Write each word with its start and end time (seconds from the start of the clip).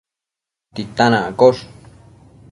titan 0.73 1.13
accosh 1.21 1.61